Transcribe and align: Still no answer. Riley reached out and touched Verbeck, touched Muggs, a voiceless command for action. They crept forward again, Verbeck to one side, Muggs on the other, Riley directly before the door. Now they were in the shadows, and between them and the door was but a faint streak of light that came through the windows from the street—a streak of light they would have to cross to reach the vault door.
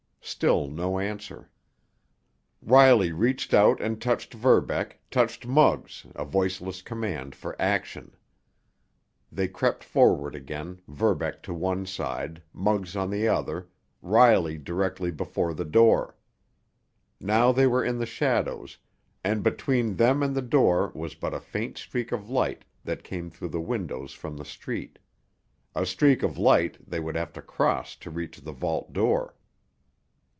Still 0.23 0.69
no 0.69 0.97
answer. 0.99 1.49
Riley 2.61 3.11
reached 3.11 3.53
out 3.55 3.81
and 3.81 3.99
touched 4.01 4.33
Verbeck, 4.35 4.99
touched 5.09 5.45
Muggs, 5.47 6.05
a 6.15 6.23
voiceless 6.23 6.81
command 6.83 7.33
for 7.35 7.59
action. 7.59 8.15
They 9.31 9.47
crept 9.47 9.83
forward 9.83 10.33
again, 10.35 10.79
Verbeck 10.87 11.41
to 11.43 11.53
one 11.55 11.85
side, 11.87 12.41
Muggs 12.53 12.95
on 12.95 13.09
the 13.09 13.27
other, 13.27 13.67
Riley 14.01 14.57
directly 14.59 15.09
before 15.11 15.53
the 15.55 15.65
door. 15.65 16.15
Now 17.19 17.51
they 17.51 17.65
were 17.67 17.83
in 17.83 17.97
the 17.97 18.05
shadows, 18.05 18.77
and 19.23 19.43
between 19.43 19.95
them 19.95 20.21
and 20.23 20.35
the 20.35 20.41
door 20.41 20.91
was 20.95 21.13
but 21.15 21.33
a 21.33 21.39
faint 21.41 21.77
streak 21.79 22.11
of 22.11 22.29
light 22.29 22.63
that 22.85 23.03
came 23.03 23.29
through 23.31 23.49
the 23.49 23.61
windows 23.61 24.13
from 24.13 24.37
the 24.37 24.45
street—a 24.45 25.85
streak 25.85 26.21
of 26.23 26.37
light 26.37 26.77
they 26.87 26.99
would 26.99 27.15
have 27.15 27.33
to 27.33 27.41
cross 27.41 27.95
to 27.97 28.09
reach 28.11 28.39
the 28.41 28.53
vault 28.53 28.93
door. 28.93 29.35